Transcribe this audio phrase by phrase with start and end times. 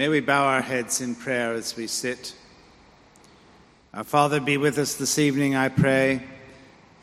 [0.00, 2.34] May we bow our heads in prayer as we sit.
[3.92, 6.22] Our Father, be with us this evening, I pray.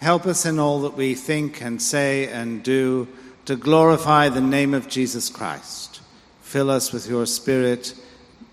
[0.02, 3.08] Help us in all that we think and say and do
[3.46, 6.02] to glorify the name of Jesus Christ.
[6.42, 7.94] Fill us with your Spirit.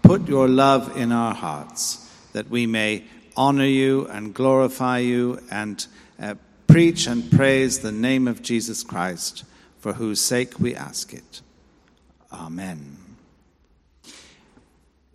[0.02, 3.04] Put your love in our hearts that we may
[3.38, 5.86] honor you and glorify you and
[6.20, 6.34] uh,
[6.66, 9.44] preach and praise the name of Jesus Christ,
[9.78, 11.40] for whose sake we ask it.
[12.30, 13.03] Amen.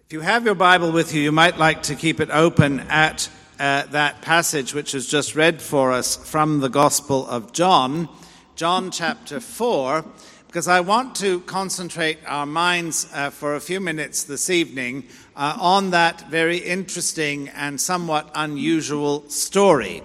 [0.10, 3.30] If you have your Bible with you, you might like to keep it open at
[3.60, 8.10] uh, that passage which was just read for us from the Gospel of John,
[8.56, 10.04] John chapter 4,
[10.48, 15.04] because I want to concentrate our minds uh, for a few minutes this evening
[15.36, 20.02] uh, on that very interesting and somewhat unusual story.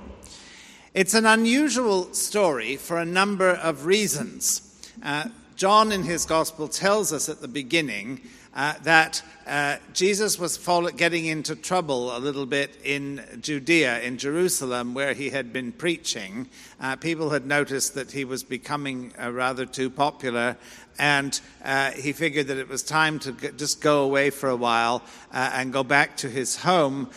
[0.93, 4.91] It's an unusual story for a number of reasons.
[5.03, 8.21] Uh, John, in his Gospel, tells us at the beginning
[8.55, 10.57] uh, that uh, Jesus was
[10.97, 16.49] getting into trouble a little bit in Judea, in Jerusalem, where he had been preaching.
[16.81, 20.57] Uh, people had noticed that he was becoming uh, rather too popular,
[20.99, 25.03] and uh, he figured that it was time to just go away for a while
[25.33, 27.11] and go back to his home,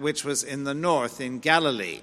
[0.00, 2.00] which was in the north, in Galilee.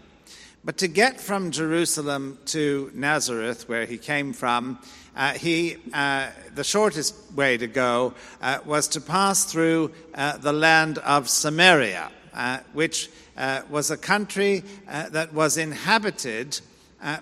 [0.67, 4.79] But to get from Jerusalem to Nazareth, where he came from,
[5.15, 10.51] uh, he, uh, the shortest way to go uh, was to pass through uh, the
[10.51, 16.59] land of Samaria, uh, which uh, was a country that was inhabited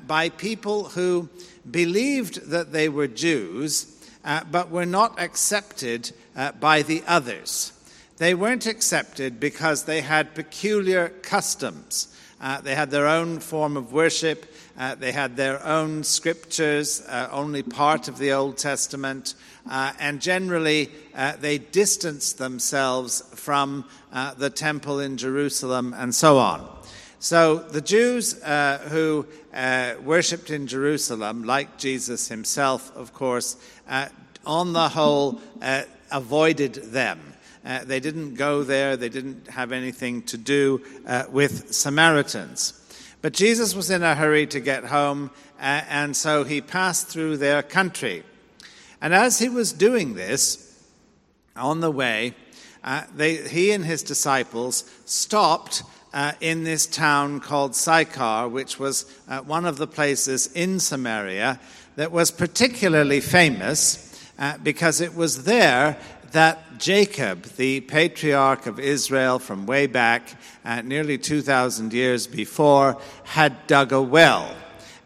[0.08, 1.30] by people who
[1.70, 4.10] believed that they were Jews,
[4.50, 6.12] but were not accepted
[6.60, 7.74] by the others.
[8.18, 12.08] They weren't accepted because they had peculiar customs.
[12.62, 14.46] They had their own form of worship.
[14.78, 19.34] Uh, they had their own scriptures, uh, only part of the Old Testament,
[19.70, 26.38] uh, and generally uh, they distanced themselves from uh, the temple in Jerusalem and so
[26.38, 26.70] on.
[27.20, 29.26] So the Jews uh, who
[30.04, 33.56] worshipped in Jerusalem, like Jesus himself, of course,
[34.46, 35.40] on the whole,
[36.12, 37.35] avoided them.
[37.66, 42.80] Uh, they didn't go there, they didn't have anything to do uh, with Samaritans.
[43.22, 47.38] But Jesus was in a hurry to get home, uh, and so he passed through
[47.38, 48.24] their country.
[49.02, 50.62] And as he was doing this,
[51.56, 52.36] on the way,
[52.84, 55.84] uh, they, he and his disciples stopped
[56.14, 61.60] uh, in this town called Sychar, which was uh, one of the places in Samaria
[61.96, 64.02] that was particularly famous
[64.38, 65.98] uh, because it was there
[66.32, 73.68] that Jacob, the patriarch of Israel from way back, uh, nearly 2,000 years before, had
[73.68, 74.56] dug a well.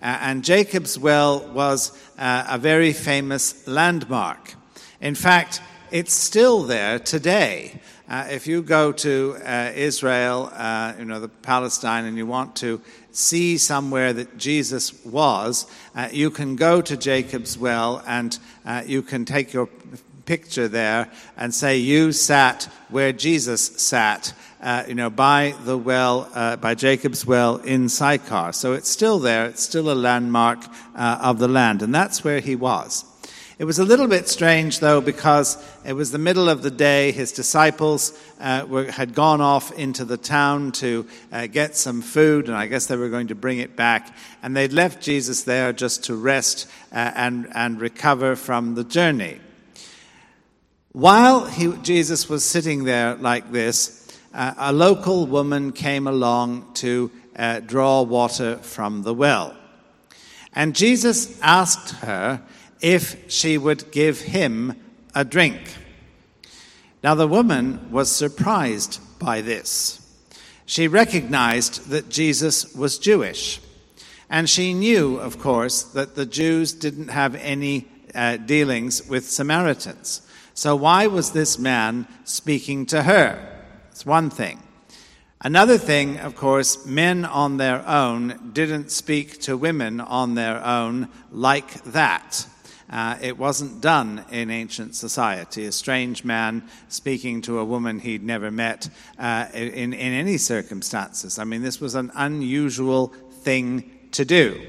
[0.02, 4.56] Uh, and Jacob's well was uh, a very famous landmark.
[5.02, 7.82] In fact, it's still there today.
[8.10, 12.56] Uh, if you go to uh, Israel, uh, you know, the Palestine, and you want
[12.56, 12.82] to
[13.12, 18.40] see somewhere that Jesus was, uh, you can go to Jacob's well and
[18.86, 19.68] you can take your
[20.30, 24.32] picture there and say, You sat where Jesus sat,
[24.62, 28.54] uh, you know, by the well, uh, by Jacob's well in Sychar.
[28.54, 30.60] So it's still there, it's still a landmark
[30.96, 33.06] uh, of the land, and that's where he was.
[33.58, 37.12] It was a little bit strange, though, because it was the middle of the day.
[37.12, 42.48] His disciples uh, were, had gone off into the town to uh, get some food,
[42.48, 44.16] and I guess they were going to bring it back.
[44.44, 49.40] And they'd left Jesus there just to rest uh, and, and recover from the journey.
[50.92, 57.12] While he, Jesus was sitting there like this, uh, a local woman came along to
[57.36, 59.56] uh, draw water from the well.
[60.56, 62.42] And Jesus asked her
[62.82, 64.76] if she would give him
[65.14, 65.60] a drink.
[67.04, 70.02] Now, the woman was surprised by this.
[70.66, 73.62] She recognized that Jesus was Jewish.
[74.28, 80.22] And she knew, of course, that the Jews didn't have any uh, dealings with Samaritans.
[80.60, 83.40] So, why was this man speaking to her?
[83.92, 84.60] It's one thing.
[85.40, 91.08] Another thing, of course, men on their own didn't speak to women on their own
[91.32, 92.46] like that.
[92.90, 95.66] Uh, it wasn't done in ancient society.
[95.66, 101.40] A strange man speaking to a woman he'd never met uh, in, in any circumstances.
[101.40, 103.14] I mean, this was an unusual
[103.44, 104.60] thing to do.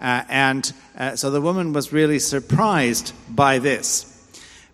[0.00, 4.13] Uh, and uh, so the woman was really surprised by this.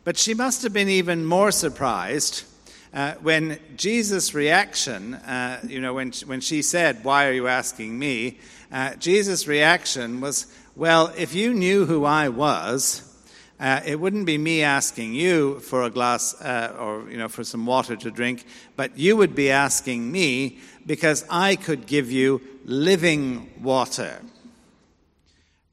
[0.05, 2.44] But she must have been even more surprised
[2.93, 7.99] uh, when Jesus' reaction, uh, you know, when, when she said, Why are you asking
[7.99, 8.38] me?
[8.73, 13.06] Uh, Jesus' reaction was, Well, if you knew who I was,
[13.61, 17.44] Uh, it wouldn't be me asking you for a glass uh, or you know for
[17.44, 20.56] some water to drink, but you would be asking me
[20.87, 24.23] because I could give you living water.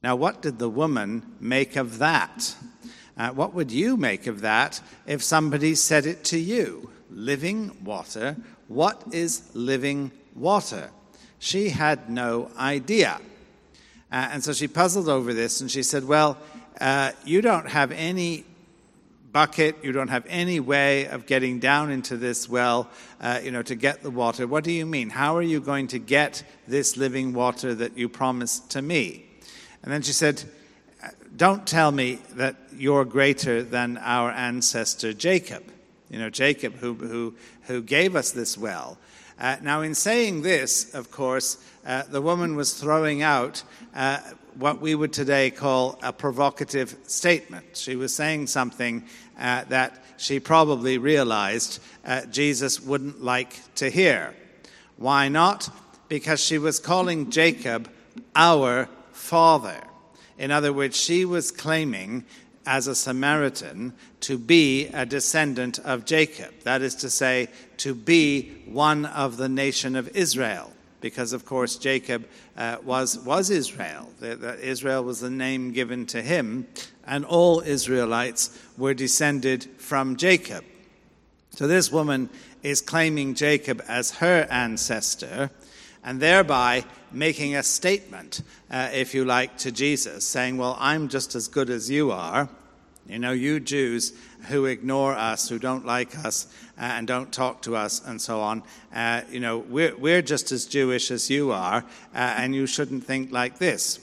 [0.03, 2.57] Now, what did the woman make of that?
[3.18, 6.90] Uh, what would you make of that if somebody said it to you?
[7.10, 8.36] Living water?
[8.68, 10.92] What is living water?
[11.40, 13.19] She had no idea.
[14.12, 16.38] Uh, and so she puzzled over this and she said, Well,
[16.80, 18.46] uh, you don't have any
[19.31, 23.62] bucket, you don't have any way of getting down into this well, uh, you know,
[23.62, 24.48] to get the water.
[24.48, 25.10] What do you mean?
[25.10, 29.25] How are you going to get this living water that you promised to me?
[29.84, 30.44] And then she said,
[31.38, 35.63] don't tell me that you're greater than our ancestor Jacob.
[36.10, 38.98] You know, Jacob, who, who, who gave us this well.
[39.39, 43.62] Uh, now, in saying this, of course, uh, the woman was throwing out
[43.95, 44.19] uh,
[44.56, 47.78] what we would today call a provocative statement.
[47.78, 49.04] She was saying something
[49.40, 54.33] uh, that she probably realized uh, Jesus wouldn't like to hear.
[54.95, 55.69] Why not?
[56.10, 57.92] Because she was calling Jacob
[58.36, 59.80] our father.
[60.38, 62.25] In other words, she was claiming
[62.66, 66.54] as a Samaritan to be a descendant of Jacob.
[66.63, 67.48] That is to say,
[67.78, 70.74] to be one of the nation of Israel.
[71.00, 74.10] Because, of course, Jacob uh, was, was Israel.
[74.19, 76.68] The, the Israel was the name given to him,
[77.06, 80.66] and all Israelites were descended from Jacob.
[81.51, 82.30] So this woman
[82.63, 85.51] is claiming Jacob as her ancestor
[86.03, 91.35] and thereby making a statement, uh, if you like, to Jesus, saying, Well, I'm just
[91.35, 92.49] as good as you are.
[93.07, 94.13] You know, you Jews
[94.49, 96.47] who ignore us, who don't like us,
[96.77, 98.63] uh, and don't talk to us, and so on,
[98.94, 103.05] uh, you know, we're, we're just as Jewish as you are, uh, and you shouldn't
[103.05, 103.99] think like this.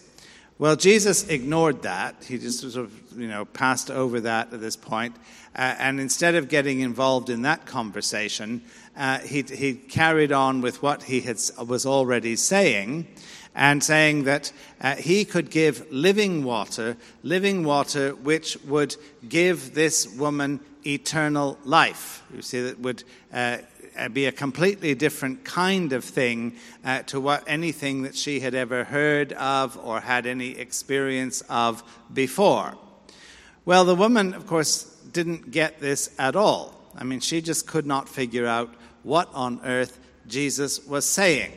[0.57, 2.23] Well, Jesus ignored that.
[2.25, 5.17] He just sort of, you know, passed over that at this point.
[5.57, 8.63] Uh, and instead of getting involved in that conversation,
[8.97, 13.09] uh, he, he carried on with what he had, was already saying
[13.57, 18.95] and saying that uh, he could give living water, living water which would
[19.29, 22.23] give this woman eternal life.
[22.33, 23.03] You see, that would
[23.33, 23.59] uh,
[24.13, 28.85] be a completely different kind of thing uh, to what anything that she had ever
[28.85, 31.83] heard of or had any experience of
[32.13, 32.77] before.
[33.65, 36.75] Well, the woman, of course, didn't get this at all.
[36.97, 41.53] I mean, she just could not figure out what on earth Jesus was saying.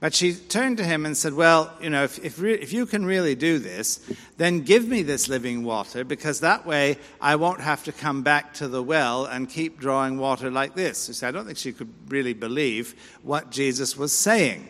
[0.00, 2.86] But she turned to him and said, Well, you know, if, if, re- if, you
[2.86, 4.00] can really do this,
[4.36, 8.54] then give me this living water, because that way I won't have to come back
[8.54, 11.08] to the well and keep drawing water like this.
[11.08, 14.68] You see, I don't think she could really believe what Jesus was saying.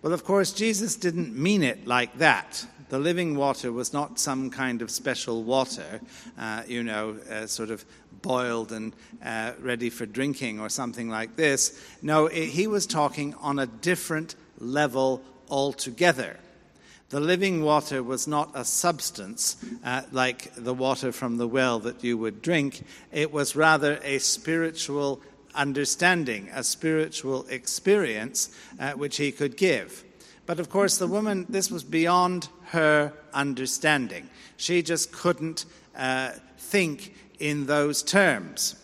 [0.00, 2.64] Well, of course, Jesus didn't mean it like that.
[2.88, 6.00] The living water was not some kind of special water,
[6.38, 7.84] uh, you know, uh, sort of
[8.22, 11.82] boiled and uh, ready for drinking or something like this.
[12.00, 16.38] No, it, he was talking on a different level altogether.
[17.08, 22.02] The living water was not a substance uh, like the water from the well that
[22.02, 25.20] you would drink, it was rather a spiritual
[25.54, 28.50] understanding, a spiritual experience
[28.80, 30.04] uh, which he could give.
[30.46, 34.28] But of course, the woman, this was beyond her understanding.
[34.56, 35.64] She just couldn't
[35.96, 38.76] uh, think in those terms.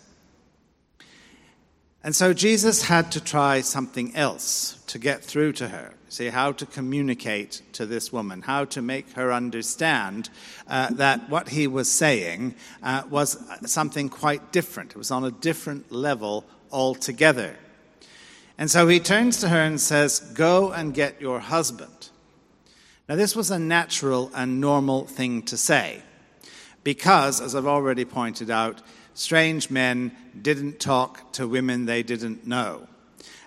[2.05, 5.95] And so Jesus had to try something else to get through to her.
[6.09, 10.29] See, how to communicate to this woman, how to make her understand
[10.69, 14.91] uh, that what he was saying uh, was something quite different.
[14.91, 17.57] It was on a different level altogether.
[18.59, 22.11] And so he turns to her and says, Go and get your husband.
[23.09, 26.03] Now, this was a natural and normal thing to say
[26.85, 28.83] because, as I've already pointed out,
[29.15, 32.87] strange men didn't talk to women they didn't know.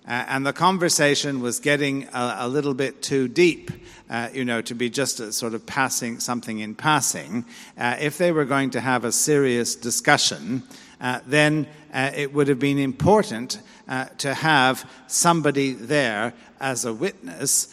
[0.07, 3.71] Uh, and the conversation was getting a, a little bit too deep,
[4.07, 7.43] uh, you know, to be just a sort of passing something in passing.
[7.75, 10.61] Uh, if they were going to have a serious discussion,
[11.01, 16.93] uh, then uh, it would have been important uh, to have somebody there as a
[16.93, 17.67] witness,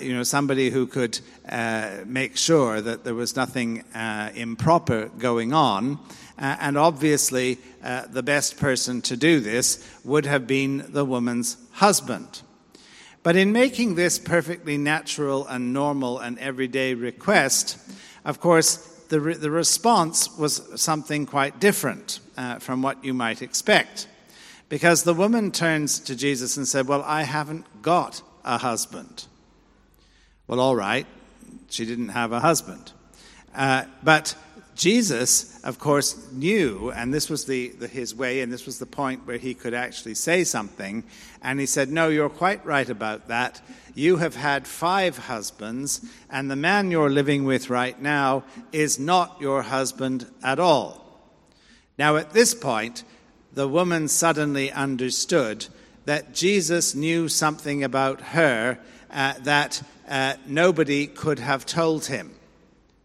[0.00, 1.18] you know, somebody who could
[2.06, 3.84] make sure that there was nothing
[4.34, 5.98] improper going on.
[6.38, 7.58] Uh, and obviously,
[8.10, 12.42] the best person to do this would have been the woman's husband.
[13.26, 17.76] But in making this perfectly natural and normal and everyday request,
[18.24, 18.76] of course,
[19.08, 24.06] the, re- the response was something quite different uh, from what you might expect.
[24.68, 29.26] Because the woman turns to Jesus and said, Well, I haven't got a husband.
[30.46, 31.08] Well, all right,
[31.68, 32.92] she didn't have a husband.
[33.56, 34.36] Uh, but
[34.76, 38.84] Jesus, of course, knew, and this was the, the, his way, and this was the
[38.84, 41.02] point where he could actually say something.
[41.42, 43.62] And he said, No, you're quite right about that.
[43.94, 49.40] You have had five husbands, and the man you're living with right now is not
[49.40, 51.22] your husband at all.
[51.98, 53.02] Now, at this point,
[53.54, 55.66] the woman suddenly understood
[56.04, 58.78] that Jesus knew something about her
[59.10, 62.35] uh, that uh, nobody could have told him.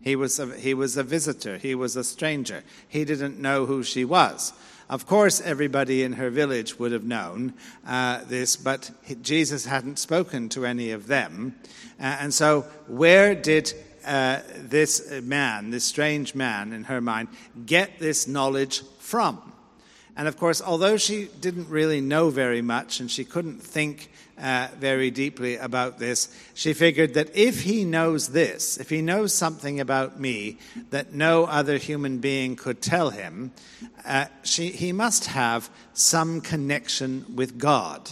[0.01, 2.63] He was, a, he was a visitor, he was a stranger.
[2.87, 4.53] He didn't know who she was.
[4.89, 7.53] Of course, everybody in her village would have known
[7.87, 8.91] uh, this, but
[9.21, 11.55] Jesus hadn't spoken to any of them.
[11.97, 13.73] Uh, and so, where did
[14.05, 17.29] uh, this man, this strange man in her mind,
[17.65, 19.53] get this knowledge from?
[20.17, 24.10] And of course, although she didn't really know very much and she couldn't think
[24.41, 26.35] uh, very deeply about this.
[26.53, 30.57] She figured that if he knows this, if he knows something about me
[30.89, 33.51] that no other human being could tell him,
[34.05, 38.11] uh, she, he must have some connection with God.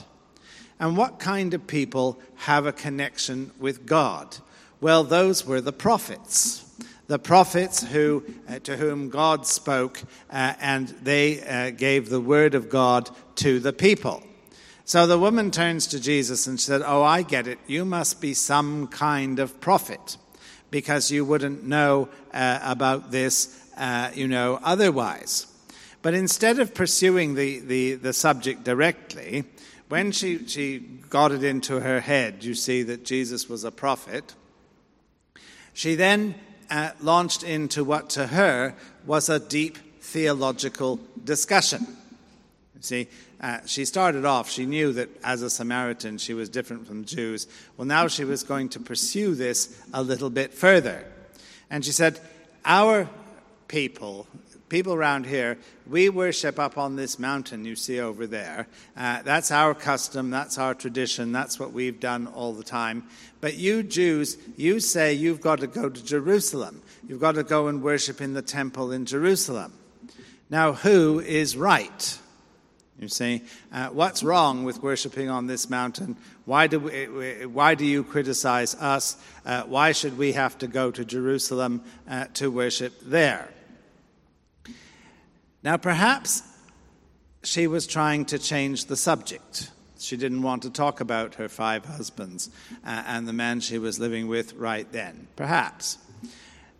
[0.79, 4.37] And what kind of people have a connection with God?
[4.79, 6.65] Well, those were the prophets
[7.09, 12.53] the prophets who, uh, to whom God spoke, uh, and they uh, gave the word
[12.53, 14.21] of God to the people.
[14.89, 17.59] So the woman turns to Jesus and she said, Oh, I get it.
[17.67, 20.17] You must be some kind of prophet
[20.71, 25.45] because you wouldn't know uh, about this, uh, you know, otherwise.
[26.01, 29.43] But instead of pursuing the, the, the subject directly,
[29.89, 34.33] when she, she got it into her head, you see that Jesus was a prophet,
[35.71, 36.33] she then
[36.71, 38.73] uh, launched into what to her
[39.05, 41.85] was a deep theological discussion.
[42.81, 43.07] See,
[43.41, 47.47] uh, she started off, she knew that as a Samaritan she was different from Jews.
[47.77, 51.05] Well, now she was going to pursue this a little bit further.
[51.69, 52.19] And she said,
[52.65, 53.09] Our
[53.67, 54.27] people,
[54.67, 58.67] people around here, we worship up on this mountain you see over there.
[58.97, 63.03] Uh, that's our custom, that's our tradition, that's what we've done all the time.
[63.39, 66.81] But you Jews, you say you've got to go to Jerusalem.
[67.07, 69.73] You've got to go and worship in the temple in Jerusalem.
[70.49, 72.19] Now, who is right?
[72.99, 76.17] You see, uh, what's wrong with worshiping on this mountain?
[76.43, 79.15] Why do, we, why do you criticize us?
[79.45, 83.47] Uh, why should we have to go to Jerusalem uh, to worship there?
[85.63, 86.43] Now, perhaps
[87.41, 89.71] she was trying to change the subject.
[89.97, 92.49] She didn't want to talk about her five husbands
[92.85, 95.27] uh, and the man she was living with right then.
[95.37, 95.97] Perhaps.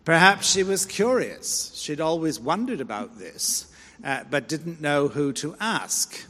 [0.04, 1.72] Perhaps she was curious.
[1.74, 3.69] She'd always wondered about this
[4.04, 6.24] uh, but didn't know who to ask.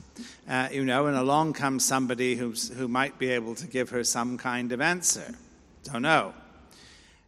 [0.48, 4.02] Uh, you know, and along comes somebody who's, who might be able to give her
[4.02, 5.34] some kind of answer.
[5.84, 6.34] Don't know.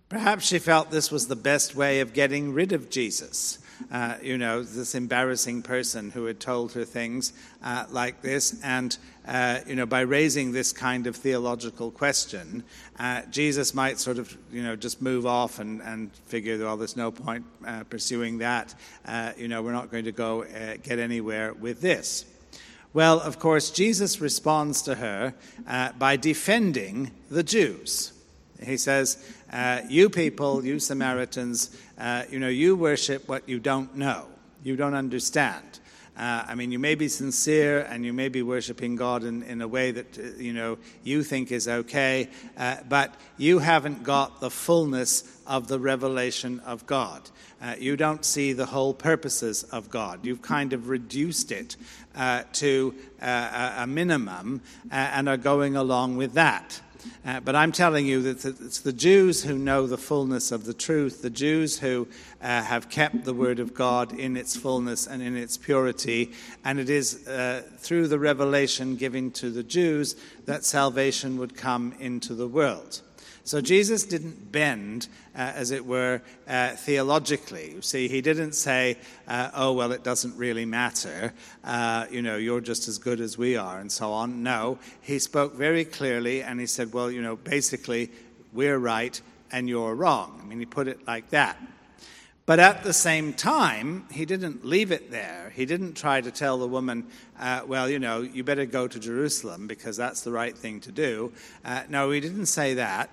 [0.08, 3.58] Perhaps she felt this was the best way of getting rid of Jesus.
[3.90, 8.60] Uh, you know, this embarrassing person who had told her things uh, like this.
[8.62, 8.96] And,
[9.26, 12.64] uh, you know, by raising this kind of theological question,
[12.98, 16.96] uh, Jesus might sort of, you know, just move off and, and figure, well, there's
[16.96, 18.74] no point uh, pursuing that.
[19.06, 20.44] Uh, you know, we're not going to go
[20.82, 22.24] get anywhere with this.
[22.94, 25.34] Well, of course, Jesus responds to her
[25.98, 28.12] by defending the Jews.
[28.64, 29.22] He says,
[29.52, 34.26] uh, You people, you Samaritans, uh, you know, you worship what you don't know,
[34.64, 35.78] you don't understand.
[36.16, 39.62] Uh, I mean, you may be sincere and you may be worshiping God in, in
[39.62, 42.28] a way that, uh, you know, you think is okay,
[42.58, 47.30] uh, but you haven't got the fullness of the revelation of God.
[47.62, 50.26] Uh, you don't see the whole purposes of God.
[50.26, 51.76] You've kind of reduced it
[52.14, 56.80] uh, to uh, a minimum and are going along with that.
[57.24, 60.74] Uh, but I'm telling you that it's the Jews who know the fullness of the
[60.74, 62.08] truth, the Jews who
[62.40, 66.32] uh, have kept the Word of God in its fullness and in its purity.
[66.64, 70.16] And it is uh, through the revelation given to the Jews
[70.46, 73.00] that salvation would come into the world.
[73.44, 77.72] So Jesus didn't bend, uh, as it were, uh, theologically.
[77.72, 81.32] You see, he didn't say, uh, oh, well, it doesn't really matter.
[81.64, 84.44] Uh, you know, you're just as good as we are, and so on.
[84.44, 88.12] No, he spoke very clearly and he said, well, you know, basically,
[88.52, 89.20] we're right
[89.50, 90.40] and you're wrong.
[90.40, 91.60] I mean, he put it like that.
[92.44, 95.52] But at the same time, he didn't leave it there.
[95.54, 97.06] He didn't try to tell the woman,
[97.38, 100.92] uh, well, you know, you better go to Jerusalem because that's the right thing to
[100.92, 101.32] do.
[101.64, 103.10] Uh, no, he didn't say that.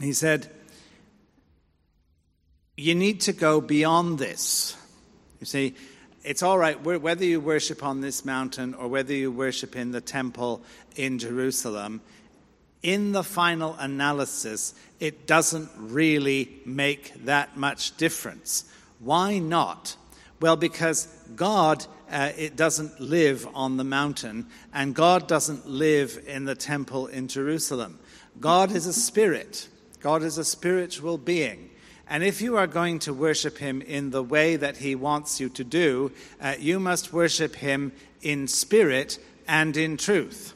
[0.00, 0.50] He said,
[2.76, 4.76] you need to go beyond this.
[5.38, 5.74] You see,
[6.24, 10.00] it's all right whether you worship on this mountain or whether you worship in the
[10.00, 10.62] temple
[10.96, 12.00] in Jerusalem.
[12.82, 18.64] In the final analysis, it doesn't really make that much difference.
[18.98, 19.96] Why not?
[20.40, 26.44] Well, because God uh, it doesn't live on the mountain, and God doesn't live in
[26.44, 27.98] the temple in Jerusalem.
[28.40, 29.68] God is a spirit.
[30.00, 31.70] God is a spiritual being.
[32.08, 35.48] And if you are going to worship him in the way that he wants you
[35.50, 40.54] to do, uh, you must worship him in spirit and in truth.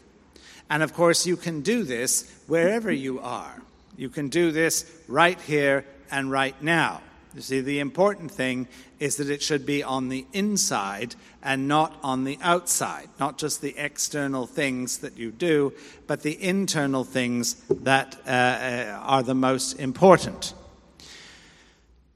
[0.69, 3.63] And of course, you can do this wherever you are.
[3.97, 7.03] You can do this right here and right now.
[7.35, 8.69] You see, the important thing
[9.01, 13.61] is that it should be on the inside and not on the outside, not just
[13.61, 15.73] the external things that you do,
[16.07, 20.55] but the internal things that uh, uh, are the most important.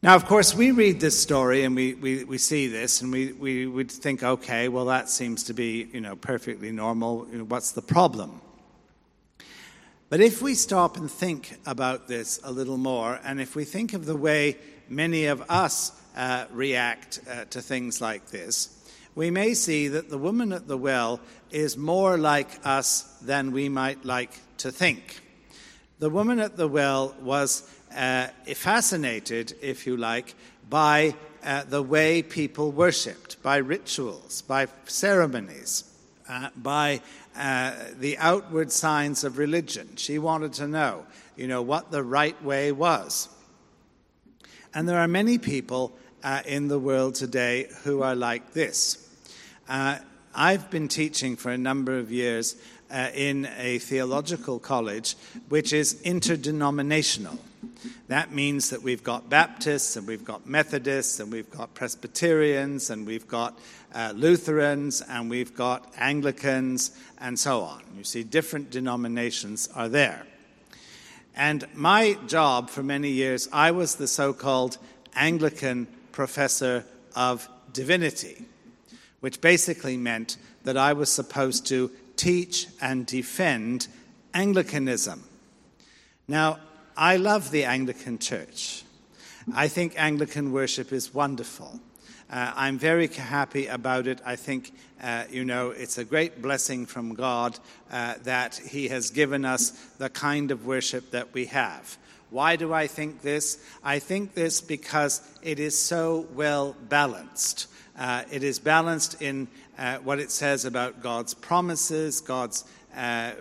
[0.00, 3.32] Now, of course, we read this story and we, we, we see this and we,
[3.32, 7.24] we would think, okay, well, that seems to be, you know, perfectly normal.
[7.24, 8.40] What's the problem?
[10.08, 13.92] But if we stop and think about this a little more, and if we think
[13.92, 14.56] of the way
[14.88, 18.74] many of us uh, react uh, to things like this,
[19.14, 23.68] we may see that the woman at the well is more like us than we
[23.68, 25.22] might like to think.
[25.98, 30.34] The woman at the well was uh, fascinated, if you like,
[30.70, 31.14] by
[31.44, 35.84] uh, the way people worshipped, by rituals, by ceremonies,
[36.28, 37.00] uh, by
[37.36, 39.88] uh, the outward signs of religion.
[39.96, 43.28] She wanted to know, you know, what the right way was.
[44.74, 49.08] And there are many people uh, in the world today who are like this.
[49.68, 49.98] Uh,
[50.34, 52.56] I've been teaching for a number of years
[52.90, 55.16] uh, in a theological college
[55.48, 57.38] which is interdenominational.
[58.08, 63.06] That means that we've got Baptists and we've got Methodists and we've got Presbyterians and
[63.06, 63.58] we've got
[63.94, 67.82] uh, Lutherans and we've got Anglicans and so on.
[67.96, 70.24] You see, different denominations are there.
[71.38, 74.76] And my job for many years, I was the so called
[75.14, 78.44] Anglican professor of divinity,
[79.20, 83.86] which basically meant that I was supposed to teach and defend
[84.34, 85.22] Anglicanism.
[86.26, 86.58] Now,
[86.96, 88.82] I love the Anglican Church.
[89.54, 91.78] I think Anglican worship is wonderful.
[92.28, 94.20] Uh, I'm very happy about it.
[94.26, 97.58] I think, uh, you know, it's a great blessing from God
[97.90, 101.96] uh, that He has given us the kind of worship that we have.
[102.30, 103.62] Why do I think this?
[103.82, 107.68] I think this because it is so well balanced.
[107.98, 112.64] Uh, it is balanced in uh, what it says about God's promises, God's
[112.96, 113.32] uh,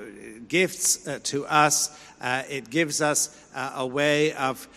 [0.48, 1.98] gifts to us.
[2.22, 4.68] it gives us a way of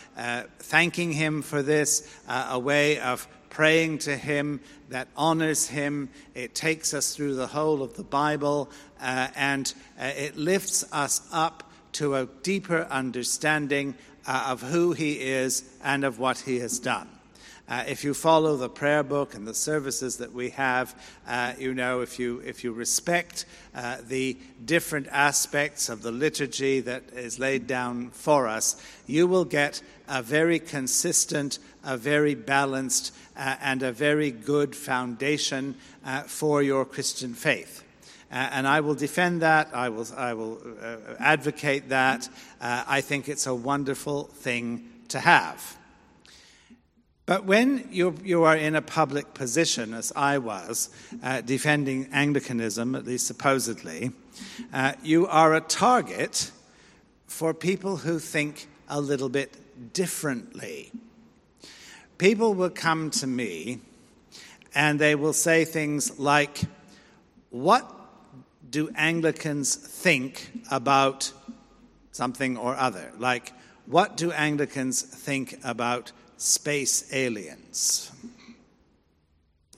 [0.58, 6.08] thanking Him for this, a way of praying to Him that honors Him.
[6.34, 11.20] It takes us through the whole of the Bible uh, and uh, it lifts us
[11.32, 13.94] up to a deeper understanding
[14.26, 17.08] uh, of who He is and of what He has done.
[17.70, 20.92] Uh, if you follow the prayer book and the services that we have,
[21.28, 26.80] uh, you know, if you, if you respect uh, the different aspects of the liturgy
[26.80, 33.14] that is laid down for us, you will get a very consistent, a very balanced,
[33.36, 37.84] uh, and a very good foundation uh, for your Christian faith.
[38.32, 39.70] Uh, and I will defend that.
[39.72, 42.28] I will, I will uh, advocate that.
[42.60, 45.76] Uh, I think it's a wonderful thing to have.
[47.30, 50.90] But when you, you are in a public position, as I was,
[51.22, 54.10] uh, defending Anglicanism, at least supposedly,
[54.72, 56.50] uh, you are a target
[57.28, 60.90] for people who think a little bit differently.
[62.18, 63.78] People will come to me
[64.74, 66.62] and they will say things like,
[67.50, 67.88] What
[68.68, 71.32] do Anglicans think about
[72.10, 73.12] something or other?
[73.20, 73.52] Like,
[73.86, 76.10] what do Anglicans think about
[76.40, 78.10] space aliens.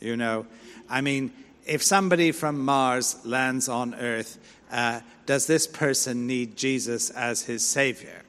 [0.00, 0.46] You know,
[0.88, 1.32] I mean,
[1.66, 4.38] if somebody from Mars lands on Earth,
[4.70, 8.22] uh, does this person need Jesus as his Savior?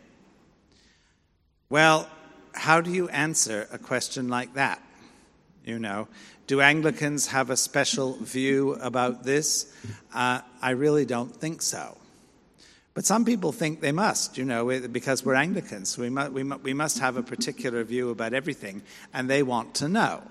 [1.69, 2.09] Well,
[2.53, 4.81] how do you answer a question like that?
[5.63, 6.07] You know,
[6.47, 9.73] do Anglicans have a special view about this?
[10.13, 11.97] Uh, I really don't think so.
[12.93, 15.97] But some people think they must, you know, because we're Anglicans.
[15.97, 19.73] We, mu- we, mu- we must have a particular view about everything, and they want
[19.75, 20.21] to know.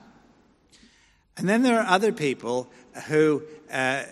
[1.36, 2.70] And then there are other people
[3.08, 4.04] who uh,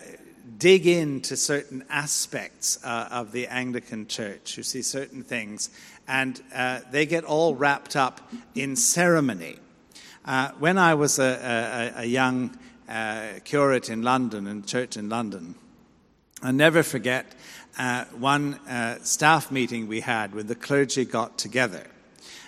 [0.57, 5.69] dig into certain aspects uh, of the Anglican Church, who see certain things,
[6.07, 8.19] and uh, they get all wrapped up
[8.53, 9.57] in ceremony.
[10.25, 12.57] Uh, when I was a, a, a young
[12.89, 15.55] uh, curate in London, in church in London,
[16.43, 17.33] I'll never forget
[17.81, 21.87] uh, one uh, staff meeting we had when the clergy got together.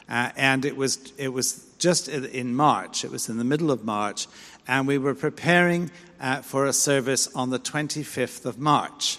[0.08, 3.84] Uh, and it was, it was just in March, it was in the middle of
[3.84, 4.28] March,
[4.67, 5.89] and we were preparing
[6.22, 9.17] uh, for a service on the 25th of March.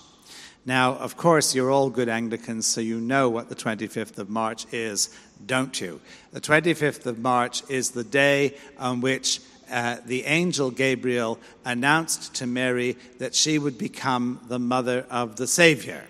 [0.65, 4.73] Now, of course, you're all good Anglicans, so you know what the 25th of March
[4.73, 5.11] is,
[5.45, 6.01] don't you?
[6.31, 12.47] The 25th of March is the day on which uh, the angel Gabriel announced to
[12.47, 16.05] Mary that she would become the mother of the Savior.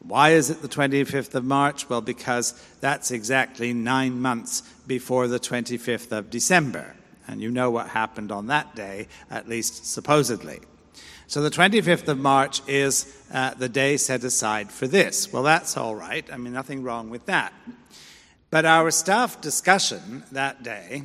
[0.00, 1.88] Why is it the 25th of March?
[1.88, 6.94] Well, because that's exactly nine months before the 25th of December.
[7.26, 10.60] And you know what happened on that day, at least supposedly.
[11.26, 15.32] So the 25th of March is uh, the day set aside for this.
[15.32, 16.30] Well, that's all right.
[16.30, 17.54] I mean, nothing wrong with that.
[18.50, 21.04] But our staff discussion that day,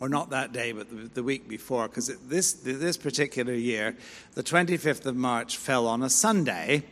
[0.00, 3.96] or not that day, but the, the week before, because this, this particular year,
[4.34, 6.84] the 25th of March fell on a Sunday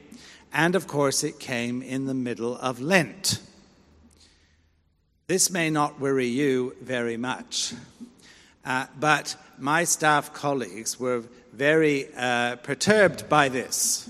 [0.53, 3.41] and of course, it came in the middle of Lent.
[5.27, 7.75] This may not worry you very much,
[8.65, 14.09] uh, but my staff colleagues were very uh, perturbed by this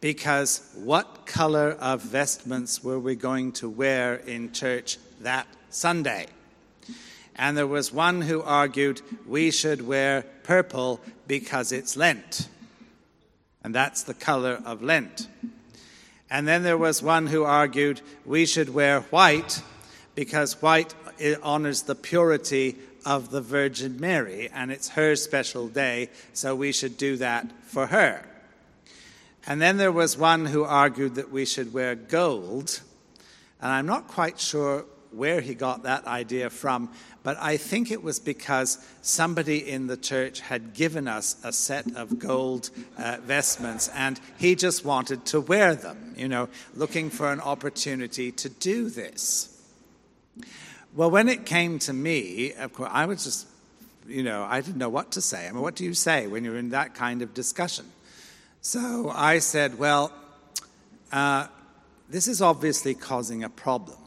[0.00, 6.26] because what color of vestments were we going to wear in church that Sunday?
[7.36, 12.48] And there was one who argued we should wear purple because it's Lent.
[13.62, 15.28] And that's the color of Lent.
[16.30, 19.62] And then there was one who argued we should wear white
[20.14, 20.94] because white
[21.42, 26.96] honors the purity of the Virgin Mary, and it's her special day, so we should
[26.96, 28.24] do that for her.
[29.46, 32.80] And then there was one who argued that we should wear gold,
[33.60, 36.90] and I'm not quite sure where he got that idea from,
[37.22, 41.96] but I think it was because somebody in the church had given us a set
[41.96, 47.30] of gold uh, vestments and he just wanted to wear them, you know, looking for
[47.30, 49.48] an opportunity to do this.
[50.94, 53.46] Well, when it came to me, of course, I was just,
[54.08, 55.46] you know, I didn't know what to say.
[55.46, 57.84] I mean, what do you say when you're in that kind of discussion?
[58.62, 60.12] So I said, well,
[61.12, 61.46] uh,
[62.08, 63.98] this is obviously causing a problem.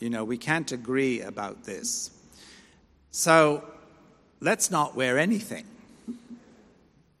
[0.00, 2.10] You know, we can't agree about this.
[3.16, 3.64] So
[4.40, 5.64] let's not wear anything.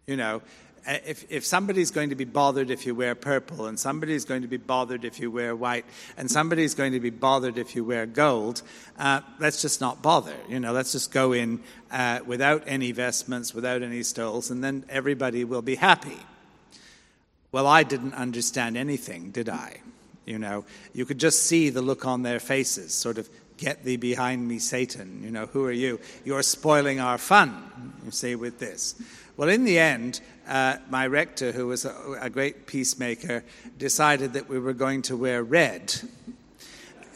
[0.06, 0.42] You know,
[0.86, 4.46] if, if somebody's going to be bothered if you wear purple, and somebody's going to
[4.46, 5.86] be bothered if you wear white,
[6.18, 8.60] and somebody's going to be bothered if you wear gold,
[8.98, 10.36] uh, let's just not bother.
[10.50, 14.84] You know, let's just go in uh, without any vestments, without any stoles, and then
[14.90, 16.18] everybody will be happy.
[17.52, 19.80] Well, I didn't understand anything, did I?
[20.26, 23.96] You know, you could just see the look on their faces, sort of Get thee
[23.96, 25.22] behind me, Satan.
[25.22, 25.98] You know, who are you?
[26.24, 28.94] You're spoiling our fun, you see, with this.
[29.36, 33.44] Well, in the end, uh, my rector, who was a, a great peacemaker,
[33.78, 35.94] decided that we were going to wear red.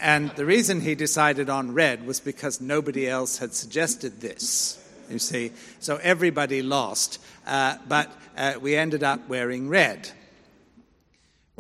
[0.01, 5.19] And the reason he decided on red was because nobody else had suggested this, you
[5.19, 5.53] see.
[5.79, 10.11] So everybody lost, uh, but uh, we ended up wearing red.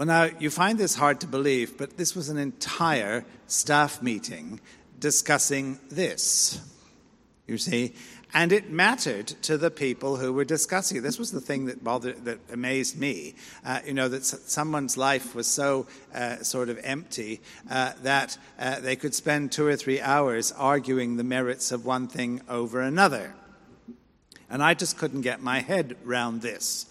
[0.00, 4.58] Well, now, you find this hard to believe, but this was an entire staff meeting
[4.98, 6.58] discussing this.
[7.46, 7.92] You see?
[8.32, 10.96] And it mattered to the people who were discussing.
[10.96, 11.00] it.
[11.02, 13.34] This was the thing that bothered, that amazed me.
[13.62, 18.80] Uh, you know that someone's life was so uh, sort of empty uh, that uh,
[18.80, 23.34] they could spend two or three hours arguing the merits of one thing over another.
[24.48, 26.86] And I just couldn't get my head round this.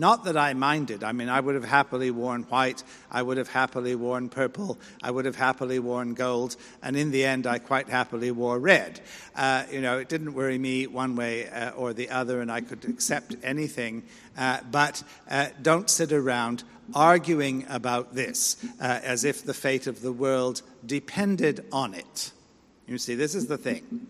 [0.00, 1.04] Not that I minded.
[1.04, 2.82] I mean, I would have happily worn white.
[3.10, 4.78] I would have happily worn purple.
[5.02, 6.56] I would have happily worn gold.
[6.82, 9.02] And in the end, I quite happily wore red.
[9.36, 12.62] Uh, you know, it didn't worry me one way uh, or the other, and I
[12.62, 14.02] could accept anything.
[14.38, 20.00] Uh, but uh, don't sit around arguing about this uh, as if the fate of
[20.00, 22.32] the world depended on it.
[22.86, 24.06] You see, this is the thing.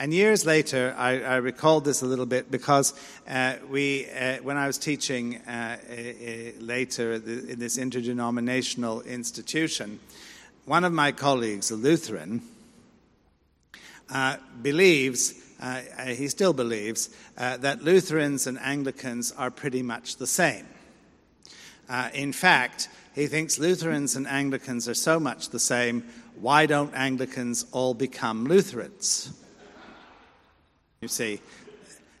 [0.00, 2.94] And years later, I, I recalled this a little bit because
[3.28, 9.98] uh, we, uh, when I was teaching uh, uh later in this interdenominational institution,
[10.66, 12.42] one of my colleagues, a Lutheran,
[14.08, 20.66] uh, believes, uh, he still believes, that Lutherans and Anglicans are pretty much the same.
[22.14, 26.04] in fact, he thinks Lutherans and Anglicans are so much the same,
[26.40, 29.32] why don't Anglicans all become Lutherans?
[31.00, 31.40] You see,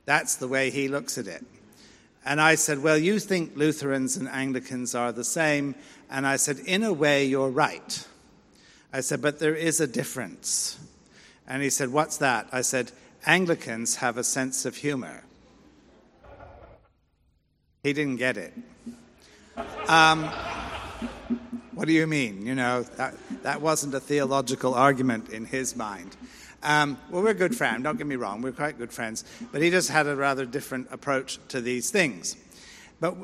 [0.04, 1.44] that's the way he looks at it.
[2.24, 5.74] And I said, Well, you think Lutherans and Anglicans are the same.
[6.10, 8.06] And I said, In a way, you're right.
[8.92, 10.78] I said, But there is a difference.
[11.46, 12.48] And he said, What's that?
[12.52, 12.92] I said,
[13.26, 15.24] Anglicans have a sense of humor.
[17.82, 18.52] He didn't get it.
[19.88, 20.24] Um,
[21.74, 22.44] what do you mean?
[22.44, 26.16] You know, that, that wasn't a theological argument in his mind.
[26.62, 29.70] Um, well, we're good friends, don't get me wrong, we're quite good friends, but he
[29.70, 32.36] just had a rather different approach to these things.
[33.00, 33.16] But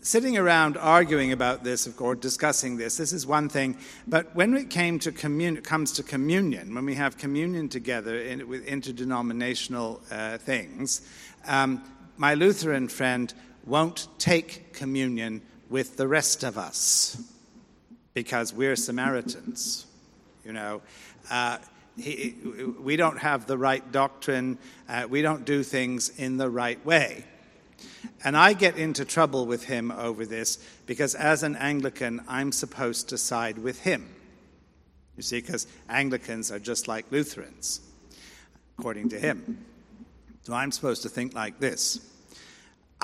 [0.00, 3.76] sitting around arguing about this, of course, discussing this, this is one thing.
[4.06, 8.48] But when it came to commun- comes to communion, when we have communion together in,
[8.48, 11.02] with interdenominational uh, things,
[11.46, 11.82] um,
[12.16, 13.32] my Lutheran friend
[13.64, 17.22] won't take communion with the rest of us
[18.14, 19.86] because we're Samaritans.
[20.44, 20.82] You know,
[21.30, 21.58] uh,
[21.96, 22.34] he,
[22.80, 27.24] we don't have the right doctrine, uh, we don't do things in the right way.
[28.24, 33.08] And I get into trouble with him over this because, as an Anglican, I'm supposed
[33.08, 34.08] to side with him.
[35.16, 37.80] You see, because Anglicans are just like Lutherans,
[38.78, 39.64] according to him.
[40.42, 42.00] So I'm supposed to think like this.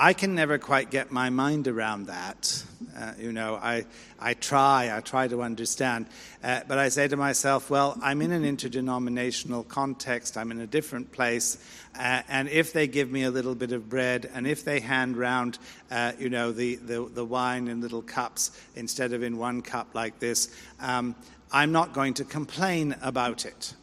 [0.01, 2.63] I can never quite get my mind around that.
[2.97, 3.85] Uh, you know, I,
[4.17, 6.05] I try, I try to understand.
[6.41, 10.67] Uh, but I say to myself, well, I'm in an interdenominational context, I'm in a
[10.67, 11.57] different place.
[11.99, 15.17] Uh, and if they give me a little bit of bread, and if they hand
[15.17, 15.59] round,
[15.91, 19.89] uh, you know, the, the, the, wine in little cups instead of in one cup
[19.93, 21.13] like this, um,
[21.51, 23.73] I'm not going to complain about it.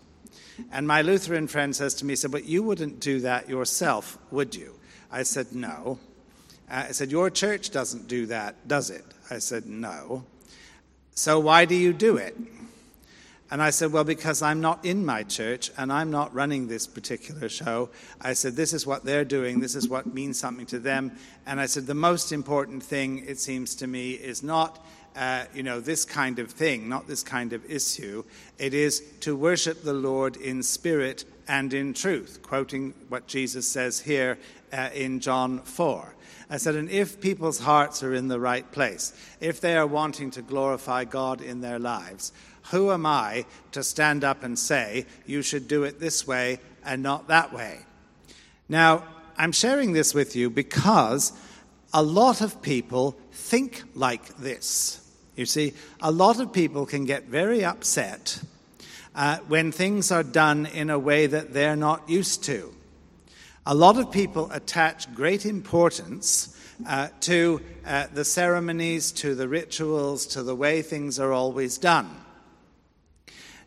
[0.73, 4.55] And my Lutheran friend says to me, so, but you wouldn't do that yourself, would
[4.55, 4.77] you?
[5.17, 5.99] I said, No.
[6.69, 9.03] I said, Your church doesn't do that, does it?
[9.31, 10.25] I said, No.
[11.15, 12.37] So why do you do it?
[13.51, 16.87] And I said, Well, because I'm not in my church and I'm not running this
[16.87, 17.89] particular show.
[18.21, 19.61] I said, This is what they're doing.
[19.61, 21.13] This is what means something to them.
[21.47, 24.85] And I said, The most important thing, it seems to me, is not.
[25.17, 28.23] Uh, you know, this kind of thing, not this kind of issue.
[28.59, 34.01] It is to worship the Lord in spirit and in truth, quoting what Jesus says
[34.01, 34.39] here
[34.73, 36.15] uh, in John 4.
[36.49, 40.31] I said, and if people's hearts are in the right place, if they are wanting
[40.33, 42.33] to glorify God in their lives,
[42.71, 47.03] who am I to stand up and say, you should do it this way and
[47.03, 47.81] not that way?
[48.69, 49.05] Now,
[49.37, 51.33] I'm sharing this with you because
[51.93, 55.03] a lot of people think like this.
[55.37, 58.41] You see, a lot of people can get very upset
[59.17, 62.73] uh, when things are done in a way that they're not used to.
[63.65, 70.27] A lot of people attach great importance uh, to uh, the ceremonies, to the rituals,
[70.27, 72.09] to the way things are always done.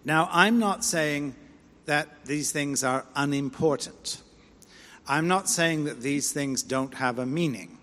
[0.05, 1.35] Now, I'm not saying
[1.85, 4.21] that these things are unimportant.
[5.07, 7.79] I'm not saying that these things don't have a meaning.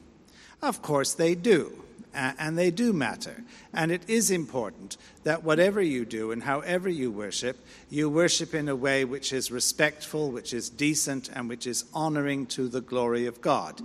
[0.62, 1.82] Of course, they do
[2.16, 3.44] and they do matter.
[3.72, 7.58] And it is important that whatever you do and however you worship,
[7.90, 12.46] you worship in a way which is respectful, which is decent, and which is honoring
[12.46, 13.82] to the glory of God.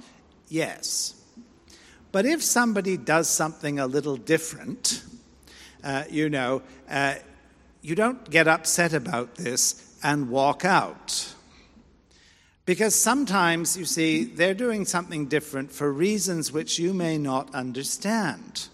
[0.48, 1.16] Yes.
[2.12, 5.04] But if somebody does something a little different,
[5.84, 7.16] uh, you know, uh,
[7.82, 11.34] you don't get upset about this and walk out.
[12.72, 18.70] Because sometimes, you see, they're doing something different for reasons which you may not understand.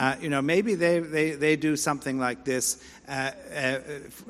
[0.00, 3.78] Uh, you know, maybe they, they, they do something like this uh, uh,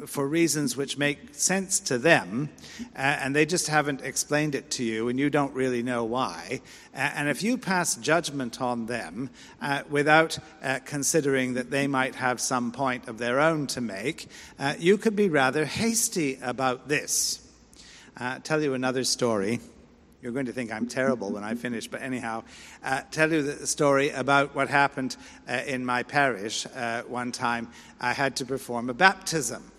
[0.04, 2.50] for reasons which make sense to them,
[2.94, 6.60] uh, and they just haven't explained it to you, and you don't really know why.
[6.94, 9.30] Uh, and if you pass judgment on them
[9.62, 10.38] uh, without
[10.84, 14.26] considering that they might have some point of their own to make,
[14.78, 17.41] you could be rather hasty about this
[18.16, 19.60] uh, tell you another story.
[20.20, 22.44] You're going to think I'm terrible when I finish, but anyhow,
[22.84, 25.16] uh, tell you the story about what happened
[25.48, 27.68] uh, in my parish uh, one time.
[28.00, 29.72] I had to perform a baptism.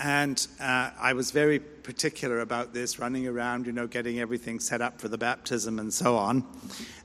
[0.00, 4.80] And uh, I was very particular about this, running around, you know, getting everything set
[4.80, 6.44] up for the baptism and so on.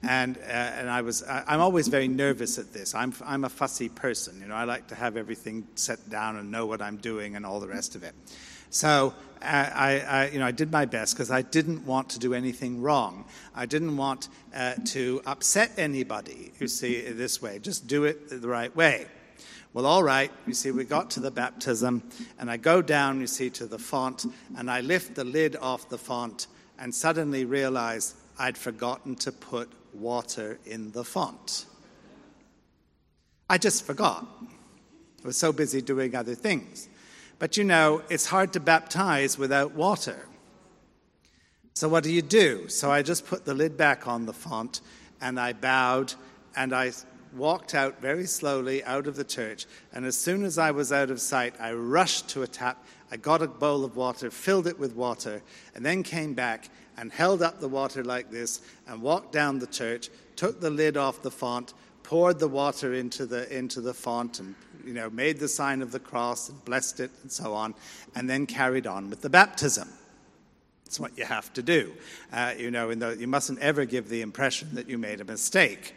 [0.04, 2.93] And, uh, and I was, I'm always very nervous at this.
[2.93, 6.52] I'm, I'm a fussy person, you know, I like to have everything set down and
[6.52, 8.13] know what I'm doing and all the rest of it.
[8.74, 12.20] So uh, I, I, you know, I did my best because I didn't want to
[12.20, 13.26] do anything wrong.
[13.54, 17.60] I didn't want uh, to upset anybody, you see, this way.
[17.60, 19.06] Just do it the right way.
[19.74, 22.02] Well, all right, you see, we got to the baptism,
[22.40, 24.26] and I go down, you see, to the font,
[24.58, 26.48] and I lift the lid off the font,
[26.80, 31.68] and suddenly realize I'd forgotten to put water in the font.
[33.48, 34.26] I just forgot.
[35.24, 36.90] I was so busy doing other things.
[37.43, 40.29] But you know, it's hard to baptize without water.
[41.73, 42.69] So what do you do?
[42.69, 44.79] So I just put the lid back on the font
[45.19, 46.13] and I bowed
[46.56, 46.93] and I
[47.36, 49.65] walked out very slowly out of the church.
[49.91, 52.82] And as soon as I was out of sight, I rushed to a tap.
[53.12, 55.41] I got a bowl of water, filled it with water,
[55.75, 59.67] and then came back and held up the water like this and walked down the
[59.67, 64.39] church, took the lid off the font, poured the water into the, into the font
[64.39, 67.76] and you know, made the sign of the cross and blessed it and so on,
[68.15, 69.89] and then carried on with the baptism.
[70.86, 71.93] It's what you have to do.
[72.32, 75.96] Uh, you know, the, you mustn't ever give the impression that you made a mistake.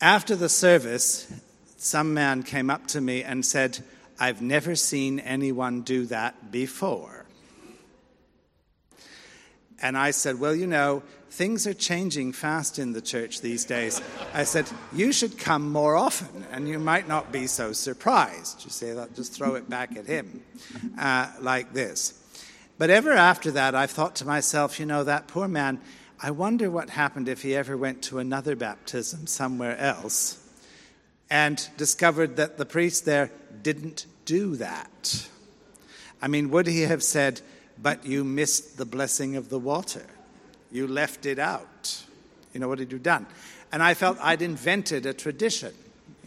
[0.00, 1.32] After the service,
[1.76, 3.80] some man came up to me and said,
[4.18, 7.24] I've never seen anyone do that before.
[9.82, 14.02] And I said, Well, you know, things are changing fast in the church these days.
[14.34, 18.64] I said, You should come more often, and you might not be so surprised.
[18.64, 20.42] You say that, just throw it back at him
[20.98, 22.14] uh, like this.
[22.78, 25.80] But ever after that, I've thought to myself, you know, that poor man,
[26.22, 30.36] I wonder what happened if he ever went to another baptism somewhere else
[31.30, 33.30] and discovered that the priest there
[33.62, 35.28] didn't do that.
[36.20, 37.40] I mean, would he have said,
[37.80, 40.04] but you missed the blessing of the water?
[40.70, 42.04] You left it out.
[42.52, 43.26] You know, what had you done?
[43.72, 45.72] And I felt I'd invented a tradition.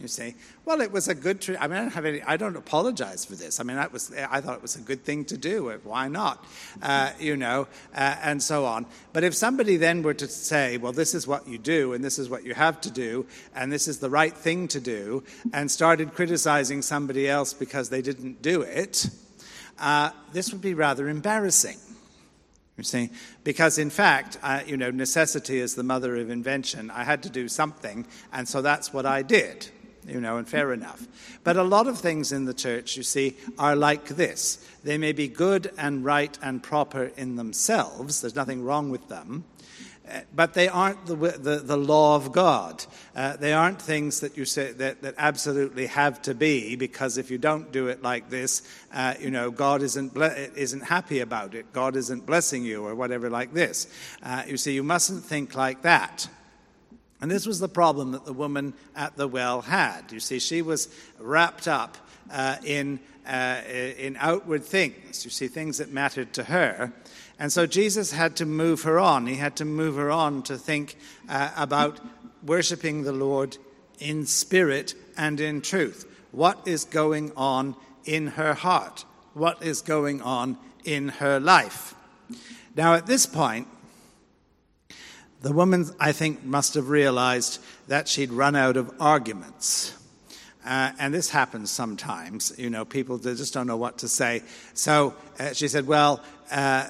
[0.00, 1.40] You say, well, it was a good.
[1.40, 2.22] Tra- I mean, I don't have any.
[2.22, 3.60] I don't apologize for this.
[3.60, 4.12] I mean, that was.
[4.12, 5.70] I thought it was a good thing to do.
[5.84, 6.44] Why not?
[6.82, 8.86] Uh, you know, uh, and so on.
[9.12, 12.18] But if somebody then were to say, well, this is what you do, and this
[12.18, 15.70] is what you have to do, and this is the right thing to do, and
[15.70, 19.08] started criticizing somebody else because they didn't do it,
[19.78, 21.78] uh, this would be rather embarrassing.
[22.76, 23.10] You see,
[23.44, 26.90] because in fact, uh, you know, necessity is the mother of invention.
[26.90, 29.68] I had to do something, and so that's what I did
[30.06, 31.06] you know, and fair enough.
[31.42, 34.58] But a lot of things in the church, you see, are like this.
[34.82, 39.44] They may be good and right and proper in themselves, there's nothing wrong with them,
[40.34, 42.84] but they aren't the, the, the law of God.
[43.16, 47.30] Uh, they aren't things that you say that, that absolutely have to be, because if
[47.30, 48.62] you don't do it like this,
[48.92, 50.24] uh, you know, God isn't, ble-
[50.56, 51.72] isn't happy about it.
[51.72, 53.86] God isn't blessing you, or whatever like this.
[54.22, 56.28] Uh, you see, you mustn't think like that.
[57.20, 60.12] And this was the problem that the woman at the well had.
[60.12, 60.88] You see, she was
[61.18, 61.96] wrapped up
[62.30, 66.92] uh, in, uh, in outward things, you see, things that mattered to her.
[67.38, 69.26] And so Jesus had to move her on.
[69.26, 70.96] He had to move her on to think
[71.28, 72.00] uh, about
[72.44, 73.56] worshiping the Lord
[73.98, 76.10] in spirit and in truth.
[76.32, 79.04] What is going on in her heart?
[79.34, 81.94] What is going on in her life?
[82.76, 83.68] Now, at this point,
[85.42, 89.92] the woman, I think, must have realized that she'd run out of arguments.
[90.64, 92.52] Uh, and this happens sometimes.
[92.56, 94.42] You know, people just don't know what to say.
[94.72, 96.88] So uh, she said, Well, uh,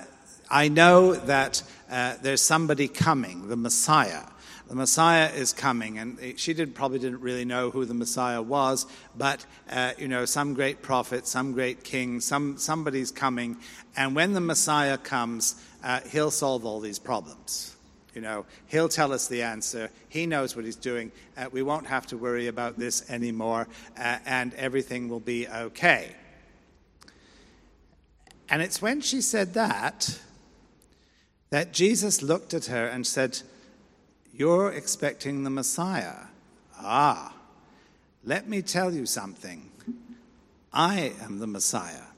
[0.55, 4.23] I know that uh, there's somebody coming, the Messiah.
[4.69, 8.87] The Messiah is coming, and she did, probably didn't really know who the Messiah was,
[9.17, 13.57] but uh, you know, some great prophet, some great king, some somebody's coming,
[13.97, 17.75] and when the Messiah comes, uh, he'll solve all these problems.
[18.14, 19.90] You know, he'll tell us the answer.
[20.09, 21.11] He knows what he's doing.
[21.37, 23.67] Uh, we won't have to worry about this anymore,
[23.99, 26.12] uh, and everything will be okay.
[28.49, 30.21] And it's when she said that
[31.55, 33.40] that Jesus looked at her and said,
[34.35, 36.27] You're expecting the Messiah.
[36.81, 37.33] Ah,
[38.25, 39.71] let me tell you something.
[40.73, 42.09] I am the Messiah.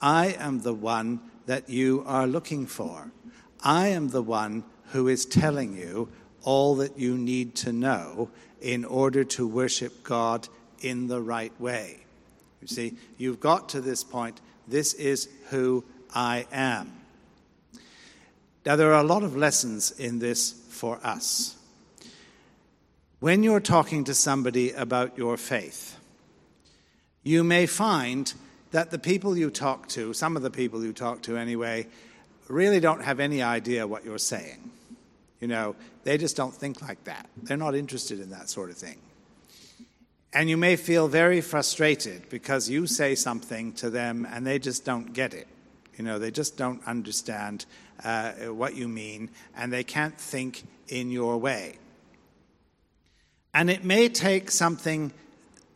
[0.00, 3.10] I am the one that you are looking for.
[3.62, 6.08] I am the one who is telling you
[6.42, 8.30] all that you need to know
[8.62, 10.48] in order to worship God
[10.80, 12.06] in the right way.
[12.62, 14.40] You see, you've got to this point.
[14.66, 17.01] This is who I am.
[18.64, 21.56] Now, there are a lot of lessons in this for us.
[23.18, 25.98] When you're talking to somebody about your faith,
[27.22, 28.32] you may find
[28.72, 31.86] that the people you talk to, some of the people you talk to anyway,
[32.48, 34.70] really don't have any idea what you're saying.
[35.40, 37.28] You know, they just don't think like that.
[37.42, 38.98] They're not interested in that sort of thing.
[40.32, 44.84] And you may feel very frustrated because you say something to them and they just
[44.84, 45.46] don't get it.
[45.98, 47.66] You know, they just don't understand
[48.04, 51.76] uh, what you mean and they can't think in your way.
[53.54, 55.12] And it may take something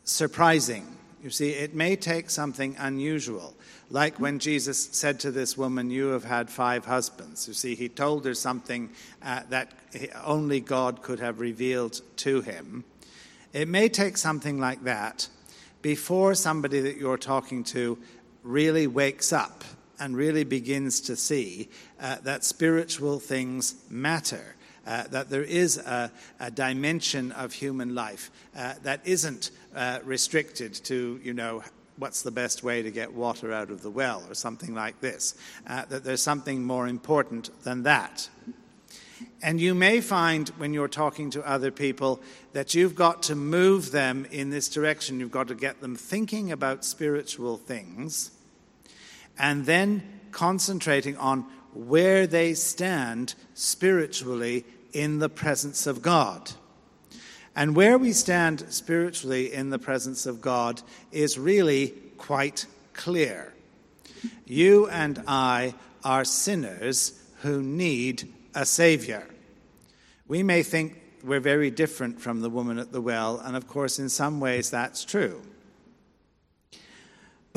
[0.05, 0.87] surprising.
[1.23, 3.57] You see, it may take something unusual
[3.91, 7.47] like when Jesus said to this woman, You have had five husbands.
[7.47, 8.91] You see, he told her something
[9.23, 9.73] uh, that
[10.25, 12.85] only God could have revealed to him.
[13.53, 15.29] It may take something like that
[15.83, 17.97] before somebody that you're talking to
[18.43, 19.65] really wakes up
[19.99, 21.69] and really begins to see
[22.01, 24.55] uh, that spiritual things matter.
[24.87, 30.73] Uh, that there is a, a, dimension of human life uh, that isn't uh, restricted
[30.73, 31.61] to, you know,
[31.97, 35.35] what's the best way to get water out of the well, or something like this.
[35.67, 38.29] Uh, that there's something more important than that.
[39.43, 42.21] And you may find when you're talking to other people
[42.53, 45.21] that you've got to move them in this direction.
[45.21, 48.31] You've got to get them thinking about spiritual things
[49.39, 56.53] and then concentrating on where they stand spiritually in the presence of God.
[57.55, 63.55] And where we stand spiritually in the presence of God is really quite clear.
[64.47, 65.75] You and I
[66.05, 69.27] are sinners who need a Savior.
[70.29, 73.99] We may think we're very different from the woman at the well, and of course,
[73.99, 75.43] in some ways, that's true.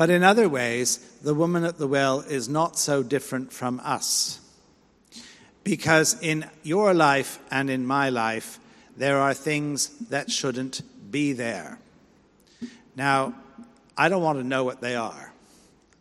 [0.00, 4.40] But in other ways, the woman at the well is not so different from us.
[5.62, 8.58] Because in your life and in my life,
[8.96, 10.80] there are things that shouldn't
[11.12, 11.78] be there.
[12.96, 13.34] Now,
[13.94, 15.34] I don't want to know what they are.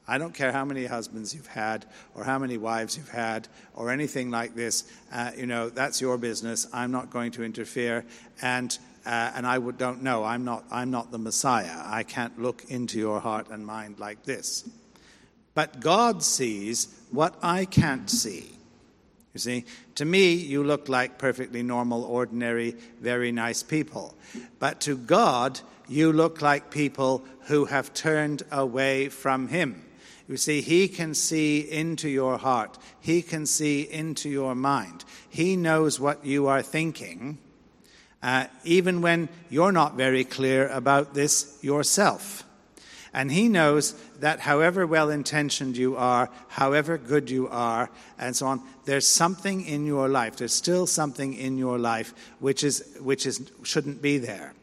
[0.07, 1.85] I don't care how many husbands you've had
[2.15, 4.89] or how many wives you've had or anything like this.
[5.11, 6.67] Uh, you know, that's your business.
[6.71, 8.05] I'm not going to interfere.
[8.41, 8.79] And,
[9.09, 10.23] uh, and I would, don't know.
[10.23, 11.81] I'm not, I'm not the Messiah.
[11.83, 14.69] I can't look into your heart and mind like this.
[15.55, 18.51] But God sees what I can't see.
[19.33, 24.13] You see, to me, you look like perfectly normal, ordinary, very nice people.
[24.59, 29.83] But to God, you look like people who have turned away from Him.
[30.27, 35.03] You see, He can see into your heart, He can see into your mind.
[35.27, 37.39] He knows what you are thinking,
[38.21, 42.43] uh, even when you're not very clear about this yourself.
[43.13, 47.89] And He knows that however well intentioned you are, however good you are,
[48.19, 52.63] and so on, there's something in your life, there's still something in your life which,
[52.63, 54.53] is, which is, shouldn't be there,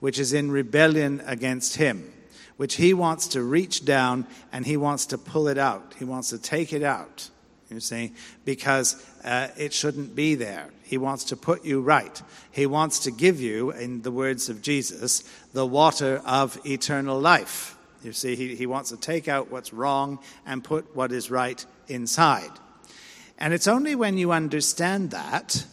[0.00, 2.12] which is in rebellion against Him
[2.56, 5.94] which he wants to reach down and he wants to pull it out.
[5.98, 7.28] He wants to take it out,
[7.70, 8.12] you see,
[8.44, 10.70] because uh, it shouldn't be there.
[10.86, 12.22] He wants to put you right.
[12.50, 17.76] He wants to give you, in the words of Jesus, the water of eternal life.
[18.02, 21.64] You see, he, he wants to take out what's wrong and put what is right
[21.88, 22.50] inside.
[23.38, 25.66] And it's only when you understand that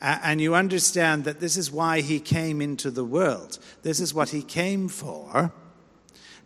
[0.00, 3.58] uh, and you understand that this is why he came into the world.
[3.82, 5.52] This is what he came for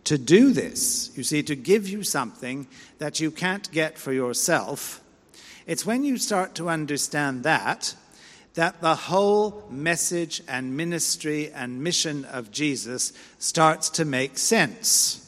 [0.05, 2.67] to do this, you see, to give you something
[2.97, 5.02] that you can't get for yourself,
[5.65, 7.95] it's when you start to understand that
[8.55, 15.19] that the whole message and ministry and mission of Jesus starts to make sense.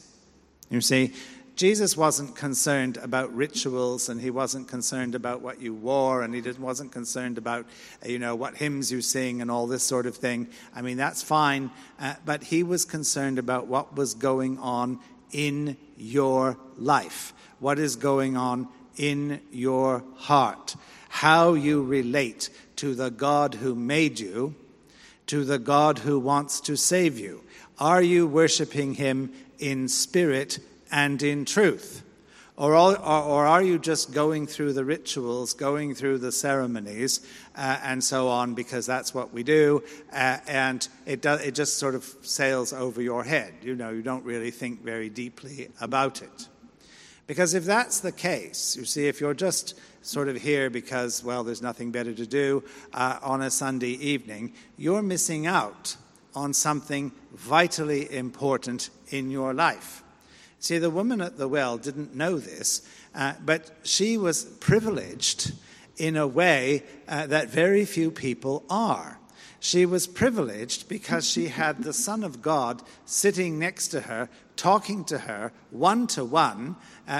[0.70, 1.12] You see,
[1.56, 6.42] Jesus wasn't concerned about rituals and he wasn't concerned about what you wore and he
[6.52, 7.66] wasn't concerned about,
[8.04, 10.48] you know, what hymns you sing and all this sort of thing.
[10.74, 15.00] I mean, that's fine, uh, but he was concerned about what was going on
[15.32, 20.76] in your life, what is going on in your heart,
[21.08, 24.54] how you relate to the God who made you,
[25.26, 27.42] to the God who wants to save you.
[27.78, 30.58] Are you worshiping him in spirit
[30.90, 32.02] and in truth?
[32.58, 37.20] Or, or, or, are you just going through the rituals, going through the ceremonies,
[37.54, 41.76] uh, and so on, because that's what we do, uh, and it, do, it just
[41.76, 43.52] sort of sails over your head?
[43.60, 46.48] You know, you don't really think very deeply about it.
[47.26, 51.42] Because if that's the case, you see, if you're just sort of here because, well,
[51.42, 52.62] there's nothing better to do
[52.92, 55.96] uh, on a Sunday evening, you're missing out
[56.34, 60.04] on something vitally important in your life.
[60.60, 65.52] See, the woman at the well didn't know this, uh, but she was privileged
[65.96, 69.18] in a way uh, that very few people are.
[69.58, 75.04] She was privileged because she had the Son of God sitting next to her, talking
[75.06, 76.76] to her one to one,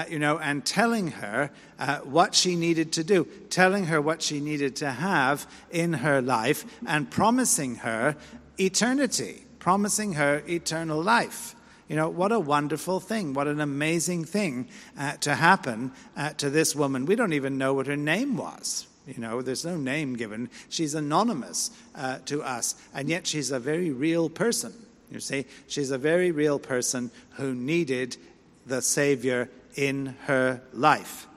[0.09, 4.39] you know, and telling her uh, what she needed to do, telling her what she
[4.39, 8.15] needed to have in her life, and promising her
[8.59, 11.55] eternity, promising her eternal life.
[11.87, 13.33] You know, what a wonderful thing.
[13.33, 14.67] What an amazing thing
[14.99, 17.05] uh, to happen uh, to this woman.
[17.05, 18.87] We don't even know what her name was.
[19.07, 20.49] You know, there's no name given.
[20.67, 24.73] She's anonymous uh, to us, and yet she's a very real person.
[25.09, 28.17] You see, she's a very real person who needed
[28.65, 31.27] the Savior in her life.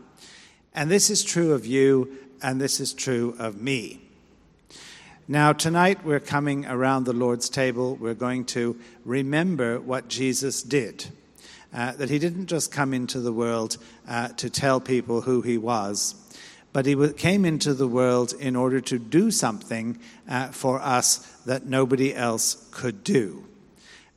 [0.74, 4.00] And this is true of you, and this is true of me.
[5.28, 7.94] Now, tonight we're coming around the Lord's table.
[7.94, 11.06] We're going to remember what Jesus did.
[11.72, 13.76] Uh, that he didn't just come into the world
[14.08, 16.16] uh, to tell people who he was,
[16.72, 19.96] but he came into the world in order to do something
[20.28, 23.44] uh, for us that nobody else could do.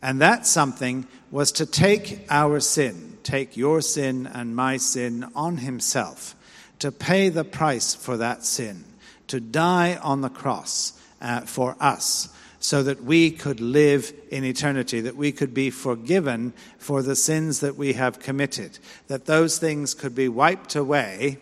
[0.02, 5.58] And that something was to take our sin, take your sin and my sin on
[5.58, 6.36] himself,
[6.80, 8.84] to pay the price for that sin
[9.28, 15.02] to die on the cross uh, for us so that we could live in eternity,
[15.02, 19.94] that we could be forgiven for the sins that we have committed, that those things
[19.94, 21.38] could be wiped away,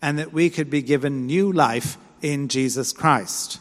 [0.00, 3.58] and that we could be given new life in Jesus Christ.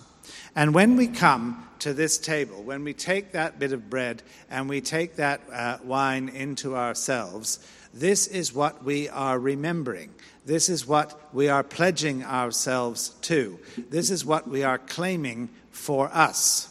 [0.55, 4.69] And when we come to this table, when we take that bit of bread and
[4.69, 7.59] we take that uh, wine into ourselves,
[7.93, 10.09] this is what we are remembering.
[10.45, 13.59] This is what we are pledging ourselves to.
[13.89, 16.69] This is what we are claiming for us.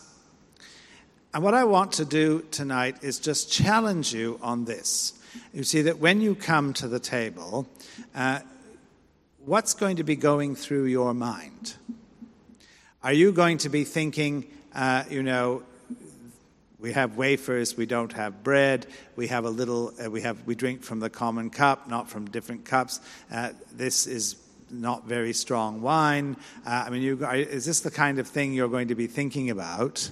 [1.34, 5.12] And what I want to do tonight is just challenge you on this.
[5.52, 7.66] You see, that when you come to the table,
[8.14, 8.40] uh,
[9.44, 11.74] what's going to be going through your mind?
[13.02, 15.62] Are you going to be thinking, uh, you know,
[16.78, 20.54] we have wafers, we don't have bread, we have a little, uh, we, have, we
[20.54, 23.00] drink from the common cup, not from different cups.
[23.30, 24.36] Uh, this is
[24.70, 26.36] not very strong wine.
[26.66, 29.50] Uh, I mean, you, is this the kind of thing you're going to be thinking
[29.50, 30.10] about?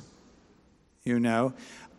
[1.04, 1.52] you know?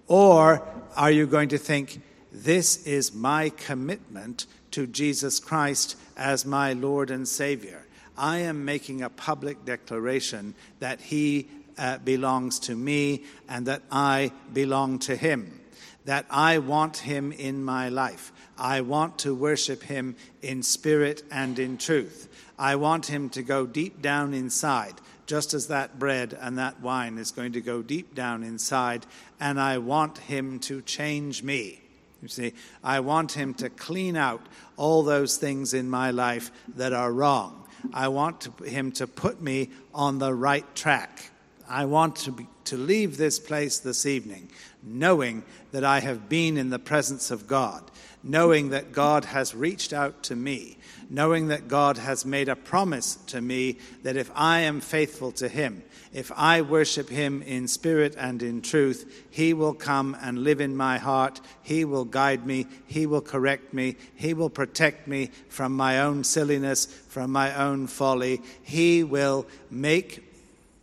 [0.07, 2.01] Or are you going to think,
[2.31, 7.85] this is my commitment to Jesus Christ as my Lord and Savior?
[8.17, 11.47] I am making a public declaration that He
[11.77, 15.59] uh, belongs to me and that I belong to Him,
[16.05, 18.31] that I want Him in my life.
[18.57, 22.29] I want to worship Him in spirit and in truth.
[22.59, 24.95] I want Him to go deep down inside
[25.31, 29.05] just as that bread and that wine is going to go deep down inside,
[29.39, 31.79] and I want Him to change me.
[32.21, 32.53] You see,
[32.83, 34.45] I want Him to clean out
[34.75, 37.65] all those things in my life that are wrong.
[37.93, 41.30] I want to, Him to put me on the right track.
[41.71, 44.49] I want to, be, to leave this place this evening
[44.83, 47.83] knowing that I have been in the presence of God,
[48.23, 50.77] knowing that God has reached out to me,
[51.09, 55.47] knowing that God has made a promise to me that if I am faithful to
[55.47, 60.61] Him, if I worship Him in spirit and in truth, He will come and live
[60.61, 61.39] in my heart.
[61.61, 62.67] He will guide me.
[62.85, 63.95] He will correct me.
[64.15, 68.41] He will protect me from my own silliness, from my own folly.
[68.63, 70.30] He will make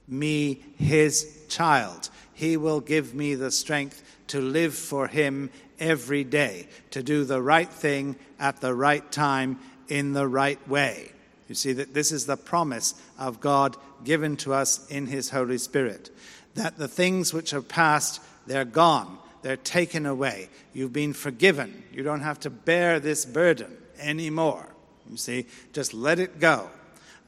[0.08, 2.10] me His child.
[2.34, 7.42] He will give me the strength to live for Him every day, to do the
[7.42, 11.12] right thing at the right time in the right way.
[11.48, 15.58] You see that this is the promise of God given to us in His Holy
[15.58, 16.10] Spirit.
[16.54, 20.48] That the things which are past, they're gone, they're taken away.
[20.72, 21.84] You've been forgiven.
[21.92, 24.66] You don't have to bear this burden anymore.
[25.10, 26.68] You see, just let it go.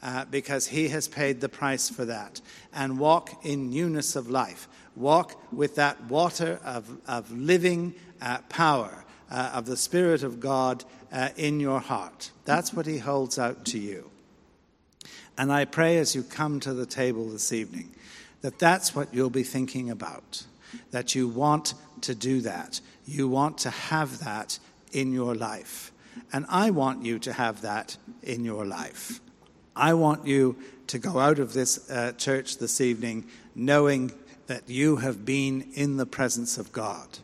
[0.02, 2.40] Uh, because he has paid the price for that.
[2.72, 4.66] And walk in newness of life.
[4.96, 10.84] Walk with that water of, of living uh, power uh, of the Spirit of God
[11.12, 12.30] uh, in your heart.
[12.46, 14.10] That's what He holds out to you.
[15.36, 17.94] And I pray as you come to the table this evening
[18.42, 20.44] that that's what you'll be thinking about,
[20.92, 22.80] that you want to do that.
[23.06, 24.58] You want to have that
[24.92, 25.92] in your life.
[26.32, 29.20] And I want you to have that in your life.
[29.74, 30.56] I want you
[30.88, 34.12] to go out of this uh, church this evening knowing
[34.46, 37.18] that you have been in the presence of God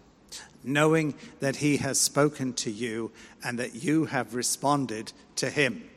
[0.66, 5.88] knowing that He has spoken to you and that you have responded to Him.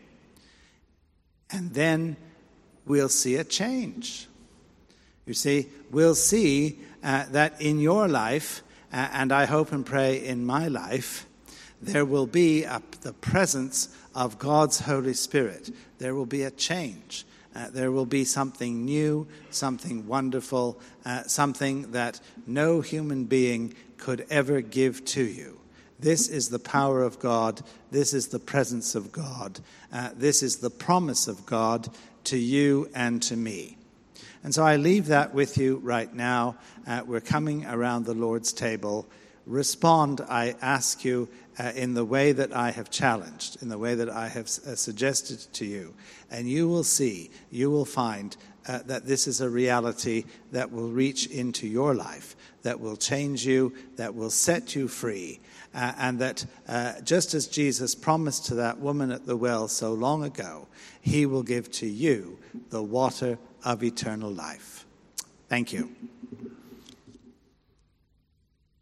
[1.50, 2.16] And then
[2.86, 4.28] we'll see a change.
[5.26, 8.62] You see, we'll see uh, that in your life,
[8.94, 11.26] uh, and I hope and pray in my life,
[11.82, 15.74] there will be a, the presence of God's Holy Spirit.
[15.98, 17.26] There will be a change.
[17.56, 24.26] Uh, there will be something new, something wonderful, uh, something that no human being could
[24.30, 25.60] ever give to you.
[26.00, 27.62] This is the power of God.
[27.92, 29.60] This is the presence of God.
[29.92, 31.90] Uh, this is the promise of God
[32.26, 33.78] to you and to me.
[34.44, 36.56] And so I leave that with you right now.
[36.88, 39.06] Uh, we're coming around the Lord's table.
[39.46, 41.28] Respond, I ask you,
[41.60, 44.76] uh, in the way that I have challenged, in the way that I have uh,
[44.76, 45.94] suggested to you.
[46.32, 48.36] And you will see, you will find
[48.68, 53.46] uh, that this is a reality that will reach into your life that will change
[53.46, 55.40] you, that will set you free.
[55.74, 59.94] Uh, and that uh, just as Jesus promised to that woman at the well so
[59.94, 60.68] long ago,
[61.02, 62.40] he will give to you
[62.70, 64.86] the water of eternal life.
[65.48, 65.92] Thank you.